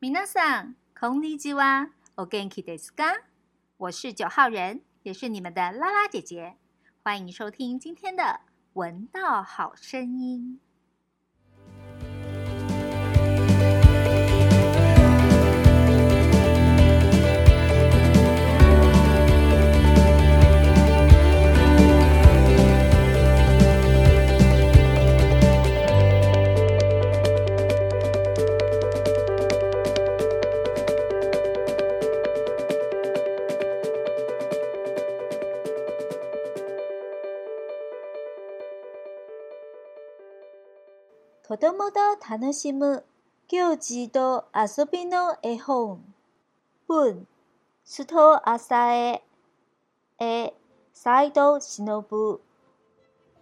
[0.00, 1.88] 皆さん、こんにちは。
[2.16, 3.22] お元気ですか？
[3.78, 6.56] 我是九号人，也是你们的拉拉姐姐。
[7.02, 8.22] 欢迎收听今天的《
[8.74, 10.60] 闻道好声音》。
[41.51, 43.03] 子供と楽しむ
[43.49, 46.01] 行事と遊びの絵本。
[46.87, 47.27] 文、
[47.85, 49.21] 須藤浅江。
[50.17, 50.53] 絵、
[50.93, 52.39] 斎藤忍。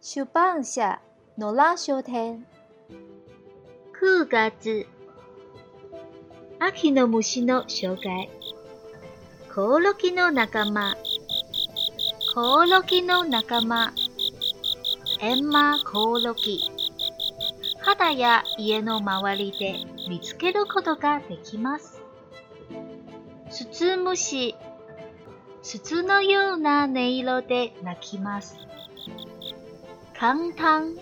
[0.00, 1.02] 出版社、
[1.36, 2.46] 野良書店。
[4.00, 4.86] 9月。
[6.58, 8.30] 秋の虫の紹介。
[9.54, 10.96] コオロギの仲間。
[12.34, 13.92] コオロギの仲間。
[15.20, 16.69] エンマコオロギ。
[17.96, 19.74] 肌や家の周りで
[20.08, 22.00] 見つけることができます。
[23.50, 24.54] スツムシ、
[25.60, 28.56] 筒のような音色で鳴きます。
[30.16, 30.94] 簡単、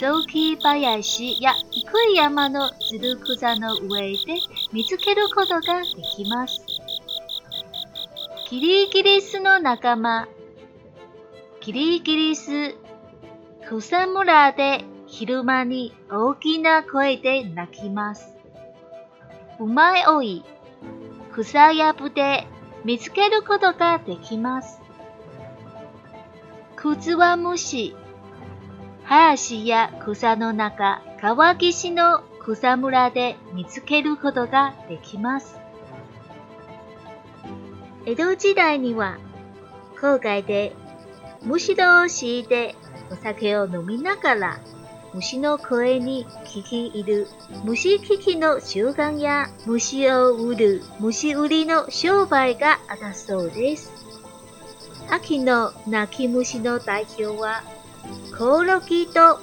[0.00, 4.18] 雑木林や低い山のつる草の上で
[4.72, 5.86] 見つけることがで
[6.16, 6.60] きます。
[8.46, 10.28] キリギリスの仲間、
[11.60, 12.76] キリギリス、
[13.66, 14.84] 草むらで
[15.16, 18.34] 昼間に大きな声で鳴きます。
[19.60, 20.44] うまいおい、
[21.32, 22.48] 草やぶで
[22.84, 24.80] 見つけることができます。
[26.74, 27.94] くつわむし、
[29.04, 35.60] 林や草の中、川岸の草むらで見つけることができます。
[38.04, 39.18] 江戸時代には、
[39.96, 40.74] 郊外で
[41.44, 42.74] 虫同士で
[43.12, 44.58] お酒を飲みながら
[45.14, 47.28] 虫の声に聞き入る
[47.64, 53.92] 虫聞きの習慣や虫を売る虫売りの商売があったそうです。
[55.08, 57.62] 秋の鳴き虫の代表は
[58.36, 59.38] コオロギと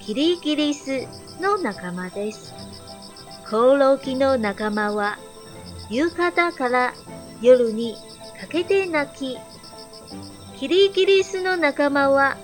[0.00, 1.06] キリギリス
[1.40, 2.52] の仲間です。
[3.48, 5.18] コオロギの仲間は
[5.88, 6.94] 夕方から
[7.40, 7.94] 夜に
[8.40, 9.38] かけて鳴き、
[10.56, 12.36] キリギリスの仲間は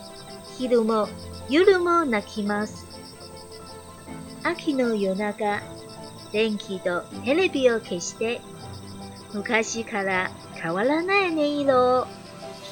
[0.59, 1.09] 昼も
[1.49, 2.87] 夜も泣きます。
[4.43, 5.61] 秋の夜中、
[6.33, 8.41] 電気とテレビを消して、
[9.35, 12.07] 昔から変わらない音色を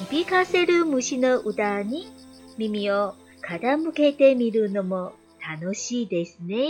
[0.09, 2.11] 響かせる虫の歌に
[2.57, 3.15] 耳を
[3.47, 6.69] 傾けてみるのも楽しいですね。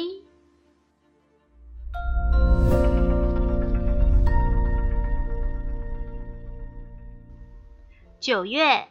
[8.19, 8.87] 九月，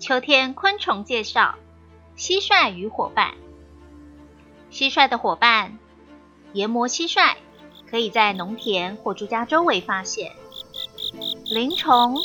[0.00, 1.65] 秋天昆虫介绍。
[2.16, 3.34] 蟋蟀与伙伴。
[4.70, 5.78] 蟋蟀的伙伴
[6.52, 7.34] 研磨蟋蟀，
[7.88, 10.32] 可以在农田或住家周围发现。
[11.44, 12.16] 铃虫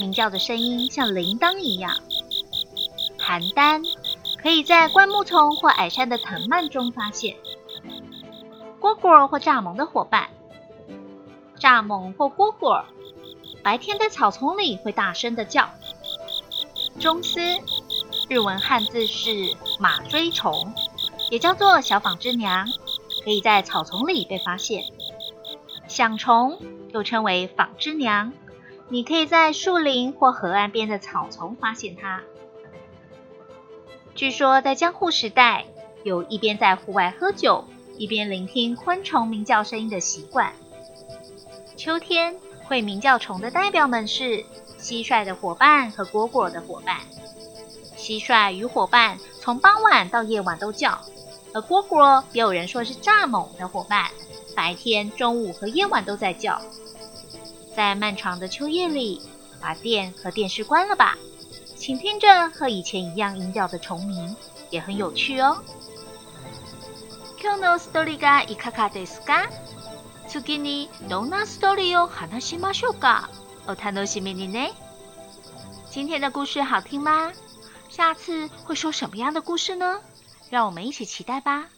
[0.00, 1.96] 鸣叫的声音像铃铛一样。
[3.18, 3.84] 邯郸
[4.42, 7.36] 可以在灌木丛或矮山的藤蔓中发现。
[8.80, 10.28] 蝈蝈或蚱蜢的伙伴。
[11.58, 12.84] 蚱蜢或蝈蝈
[13.62, 15.70] 白天在草丛里会大声的叫。
[17.00, 17.40] 螽斯。
[18.28, 20.74] 日文汉字是马锥虫，
[21.30, 22.66] 也叫做小纺织娘，
[23.24, 24.82] 可以在草丛里被发现。
[25.86, 26.58] 响虫
[26.92, 28.32] 又称为纺织娘，
[28.88, 32.22] 你可以在树林或河岸边的草丛发现它。
[34.16, 35.64] 据说在江户时代，
[36.02, 37.64] 有一边在户外喝酒，
[37.96, 40.52] 一边聆听昆虫鸣叫声音的习惯。
[41.76, 44.44] 秋天会鸣叫虫的代表们是
[44.80, 46.96] 蟋蟀的伙伴和蝈蝈的伙伴。
[48.05, 50.99] 蟋蟀与伙伴从傍晚到夜晚都叫，
[51.53, 54.09] 而蝈蝈也有人说是蚱蜢的伙伴，
[54.55, 56.61] 白天、中午和夜晚都在叫。
[57.75, 59.21] 在漫长的秋夜里，
[59.61, 61.17] 把电和电视关了吧，
[61.77, 64.35] 请听着和以前一样音调的虫鸣，
[64.69, 65.61] 也很有趣哦。
[67.41, 69.49] 今日のストーリーがいかがですか？
[70.27, 73.29] 次にどんなストーリーを話しましょうか？
[73.67, 74.73] お楽しみにね。
[75.89, 77.31] 今天的故事好听吗？
[77.96, 80.02] 下次会说什么样的故事呢？
[80.50, 81.70] 让我们一起期待吧！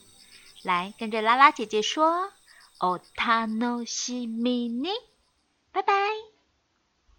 [0.64, 2.32] 来，跟着拉拉姐姐说
[2.80, 4.88] ：“哦，塔诺西米尼，
[5.70, 5.94] 拜拜。”